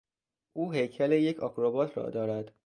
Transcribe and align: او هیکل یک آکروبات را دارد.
او 0.53 0.71
هیکل 0.71 1.11
یک 1.11 1.39
آکروبات 1.39 1.97
را 1.97 2.09
دارد. 2.09 2.51